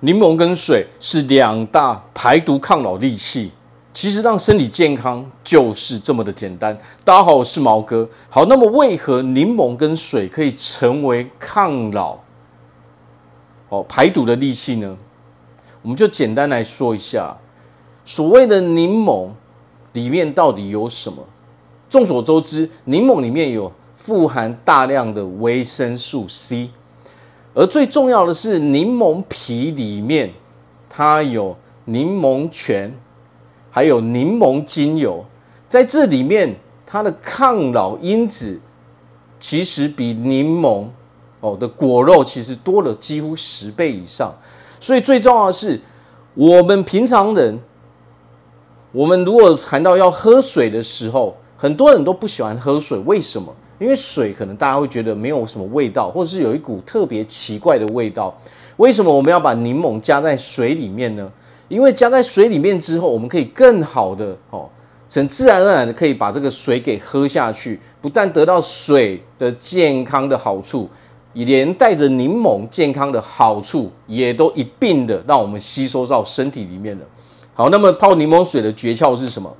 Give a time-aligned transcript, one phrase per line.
[0.00, 3.50] 柠檬跟水是两大排毒抗老利器。
[3.92, 6.76] 其实让身体健康就是这么的简单。
[7.04, 8.08] 大家好，我是毛哥。
[8.30, 12.16] 好，那么为何柠檬跟水可以成为抗老、
[13.70, 14.96] 哦排毒的利器呢？
[15.82, 17.36] 我们就简单来说一下，
[18.04, 19.30] 所谓的柠檬
[19.94, 21.24] 里面到底有什么？
[21.90, 26.70] 众所周知，柠檬里面有富含大量的维生素 C，
[27.58, 30.32] 而最重要的是，柠檬皮里面
[30.88, 32.96] 它有柠檬醛。
[33.70, 35.24] 还有柠檬精油，
[35.68, 38.58] 在这里面，它的抗老因子
[39.38, 40.88] 其实比柠檬
[41.40, 44.34] 哦的果肉其实多了几乎十倍以上。
[44.80, 45.80] 所以最重要的是，
[46.34, 47.60] 我们平常人，
[48.90, 53.54] 我们如果谈到要喝水的时候，很多人都不喜欢喝水，为什么？
[53.78, 58.36] 因为水可能大家会觉得没有什么味道，或者是有一股特别奇怪的味道。
[58.76, 61.30] 为什么我们要把柠檬加在水里面呢？
[61.68, 64.68] 因为加在水里面之后，我们可以更好的哦，
[65.10, 70.88] 很自然而然的可以把这个水给喝下去，不但得到水的健康的好处，
[71.34, 77.04] 连带着柠檬健康的好处，也都一并的让我们吸收到身体里面了。
[77.52, 79.54] 好，那么泡柠檬水的诀窍是什么？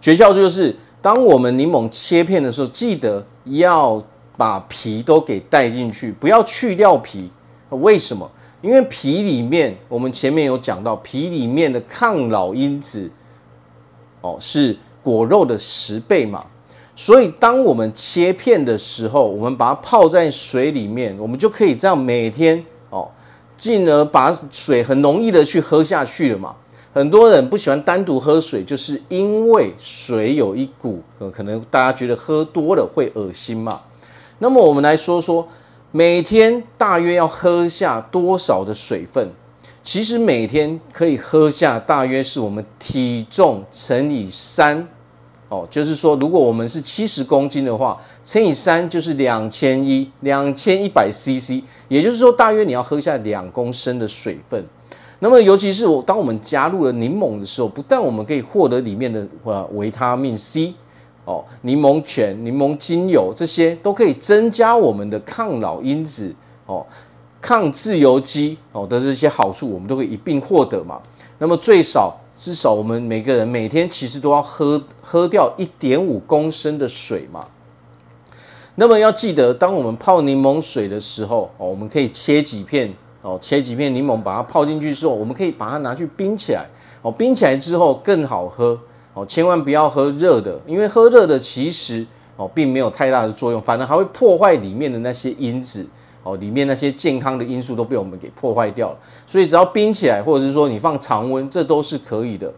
[0.00, 0.74] 诀窍就是
[1.06, 4.02] 当我们柠檬切片的时候，记得要
[4.36, 7.30] 把皮都给带进去，不要去掉皮。
[7.68, 8.28] 为什么？
[8.60, 13.08] 因为皮里面，我们前面有讲到，皮里面的抗老因子，
[14.20, 16.44] 哦，是果肉的十倍嘛。
[16.96, 23.08] 所以当我们切片的时候，我们把它泡在水里面，我们就可以这样每天哦，
[23.56, 26.56] 进而把水很容易的去喝下去了嘛。
[26.96, 33.82] 很多人不喜欢单独喝水，就是因为水有一股，呃可能大家觉得喝多了会恶心嘛。
[34.38, 35.46] 那么我们来说说。
[35.92, 39.30] 每天大约要喝下多少的水分？
[39.82, 44.86] 其实每天可以喝下大约是我们体重乘以三，
[45.48, 54.62] 哦，就是说，如果我们是七十公斤的话，乘以三就是两千一，两千一百 CC，也就是说，大约你要喝下两公升的水分。
[55.18, 60.74] 那么，尤其是我当我们加入了柠檬的时候，不但我们可以获得里面的呃维他命 C。
[61.24, 66.32] 哦，柠檬醛、柠檬精油这些都可以增加我们的抗老因子
[66.66, 66.86] 哦，
[67.40, 71.00] 抗自由基哦的这些好处，我们都可以一并获得嘛。
[71.38, 77.44] 那么最少至少我们每个人每天其实都要喝喝掉一点五公升的水嘛。
[78.76, 82.94] 那么要记得，当我们泡柠檬水的时候哦，我们可以切几片
[83.26, 86.64] 哦，切几片柠檬，把它泡进去之后，我们可以把它拿去冰起来
[87.02, 88.78] 哦，冰起来之后更好喝。
[89.14, 92.06] 哦，千万不要喝热的，因为喝热的其实
[92.36, 95.84] 哦并没有太大的作用，反而还会破坏里面的那些因子
[96.22, 98.96] 哦，里面那些健康的因素都被我们给破坏掉了。
[99.26, 102.52] 所以只要冰起来，或者是说你放常温，这都是可以的。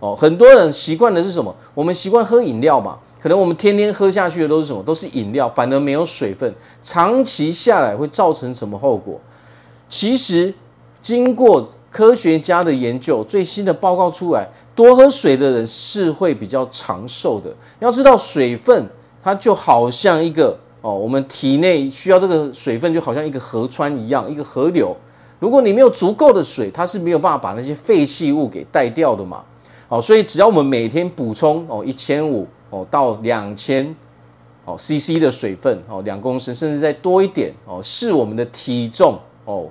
[0.00, 1.54] 哦，很多人习惯的是什么？
[1.72, 4.82] 我们习惯喝饮料嘛，可能我们天天喝下去的都是什么？
[4.82, 9.18] 都是饮料，反而没有水分，长期下来会造成什么后果？
[9.94, 10.52] 其实
[11.00, 11.64] 经过。
[11.94, 14.44] 科学家的研究最新的报告出来，
[14.74, 17.54] 多喝水的人是会比较长寿的。
[17.78, 18.84] 要知道，水分
[19.22, 24.92] 它就好像一个哦，我们体内需要这个水分，就好像一个河川一样，一个河流。
[25.38, 29.44] 如果你没有足够的水，它是没有办法把那些废弃物给带掉的嘛。
[29.88, 33.94] 哦，所以只要我们每天补充哦一千五哦到两千
[34.64, 39.68] 哦 CC 的水分哦两公升，甚至再多一点哦，是我们的体重哦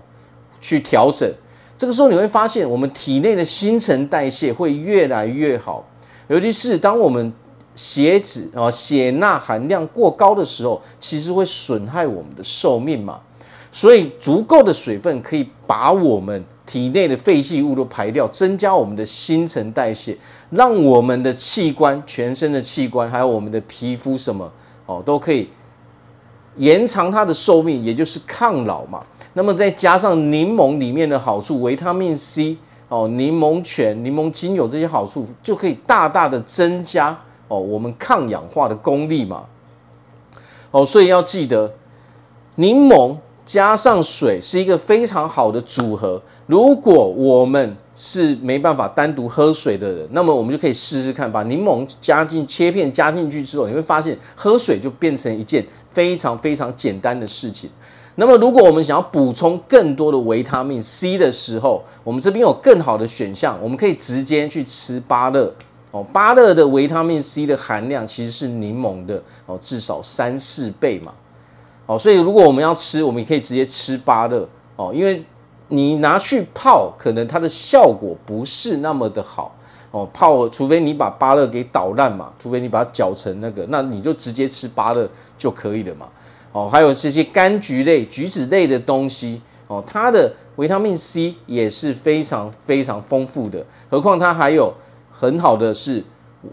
[0.63, 1.29] 去调整。
[1.78, 5.85] 这个时候你会发现，我们体内的新陈代谢会越来越好，
[6.29, 7.34] 尤其是当我们
[7.75, 13.19] 血脂啊血钠含量过高的时候，其实会损害我们的寿命嘛。
[13.72, 20.16] 所以足够的水分可以把我们体内的废弃物都排掉，增加我们的新陈代谢，
[20.51, 24.50] 让我们的器官、全身的器官，还有我们的皮肤什么
[24.85, 25.50] 哦，都可以
[26.57, 29.03] 延长它的寿命，也就是抗老嘛。
[29.33, 32.56] 那么再加上柠檬里面的好处，维他命 C
[32.88, 39.45] 哦，柠檬醛、柠檬精油这些好处，就可以大大的增加哦我们抗氧化的功力嘛。
[40.69, 41.74] 哦，所以要记得，
[42.56, 46.21] 柠檬加上水是一个非常好的组合。
[46.45, 57.69] 如果我们是没办法单独喝水的人，那么我们就可以试试看，把柠檬加进切片加进去之后，你会发现喝水就变成一件非常非常简单的事情。
[58.15, 65.51] 那么，如果我们想要补充更多的维他命 C 的时候，我们这边有更好的选项，我们可以直接去吃芭乐
[65.89, 66.06] 哦。
[66.13, 71.12] 芭乐的维他命 C 的含量其实是柠檬的哦，至少三四倍嘛。
[71.88, 75.25] 哦，所以如果我们要吃，我们也可以直接吃芭乐哦，因为
[75.69, 79.56] 你拿去泡，可能它的效果不是那么的好
[79.89, 80.07] 哦。
[80.13, 86.07] 泡，除非你把芭乐给捣烂嘛，除非你把它搅成那个，那你就直接吃芭乐就可以了嘛。
[86.53, 93.65] 哦，还有这些柑橘类、橘子类的东西哦，它的维他命 C 也是非常非常丰富的。
[93.89, 94.71] 何况它还有
[95.11, 96.03] 很好的是，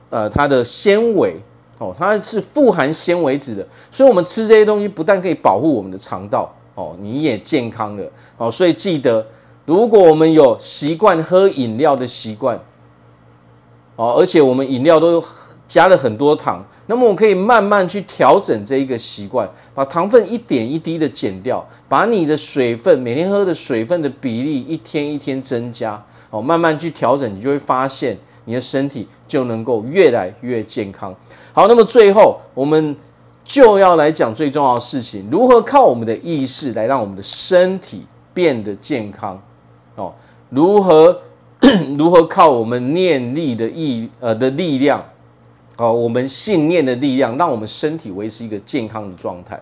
[0.09, 1.37] 呃，它的纤维
[1.79, 3.69] 哦，它是富含纤维质的。
[3.91, 8.51] 所以，我们吃这些东西不但可以保护我们的肠道哦，你也健康了哦。
[8.51, 9.27] 所以记得，
[9.67, 12.59] 如果我们有习惯喝饮料的习惯
[13.97, 15.23] 哦，而且我们饮料都
[15.71, 31.15] 加了很多糖，那么我可以慢慢去调整这一个习惯，把糖分一点一滴的减掉，把你的水分每天喝的水分的比例一天一天增加，哦，慢慢去调整，你就会发现你的身体就能够越来越健康。
[31.53, 32.97] 好，那么最后我们
[33.45, 39.41] 就要来讲最重要的事情，如何靠我们的意识来让我们的身体变得健康？
[39.95, 40.13] 哦，
[40.49, 41.21] 如何
[41.97, 45.05] 如何靠我们念力的意呃的力量？
[45.81, 49.59] 哦，我们信念的力量，让我们身体维持一个健康的状态。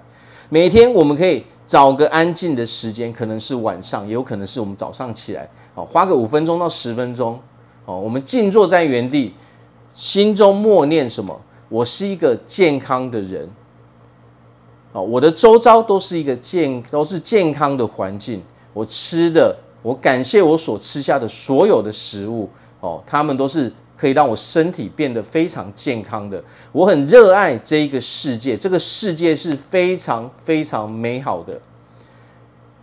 [0.48, 7.38] 每天我们可以找个安静的时间，可能是晚上，也有可能是我们早上起来，哦，花个五分钟到十分钟，
[7.84, 9.32] 哦，我们静坐在原地，
[9.92, 11.40] 心中默念什么？
[11.68, 13.48] 我是一个健康的人。
[14.90, 18.42] 哦，我的周遭都是一个健，都是健康的环境。
[18.72, 22.50] 我吃的，我感谢我所吃下的所有的食物，
[22.80, 23.72] 哦，他们都是。
[23.98, 31.60] 可以让我身体变得非常健康的，我很热爱这一个世界，这个世界是非常非常美好的。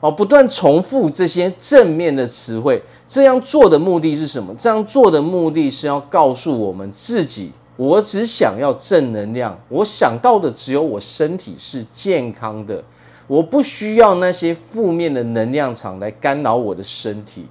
[0.01, 4.53] 哦，不断重复这些正面的词汇，这样做的目的是什么？
[4.57, 12.83] 这样做的目的是要告诉我们自己，我只想要正能量，我想到的只有我身体是健康的，
[13.25, 17.45] 我不需要那些负面的能量场来干扰我的身体。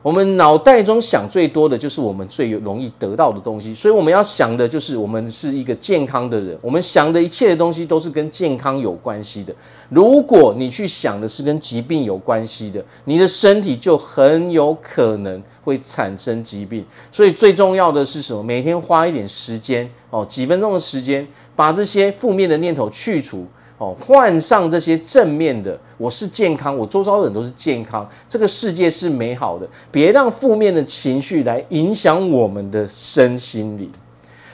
[0.00, 6.56] 我们脑袋中想最多的就是我们最容易得到的东西，所以我们要想的就是我们是一个健康的人。
[6.62, 9.54] 我们想的一切的东西都是跟健康有关系的。
[9.88, 16.84] 如果你去想的是跟疾病有关系的，你的身体就很有可能会产生疾病。
[17.10, 18.42] 所以最重要的是什么？
[18.42, 23.44] 每天花一点时间哦，几分钟的时间，把这些负面的念头去除。
[23.78, 33.90] 哦，换上这些正面的，我是健康，我周遭的人都是健康，这个世界是美好的，别让负面的情绪来影响我们的身心灵。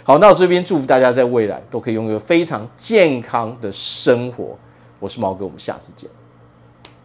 [0.03, 4.57] 好，那我这边祝福大家在未来都可以拥有非常健康的生活。
[5.01, 6.09] 我是毛哥，我们下次见。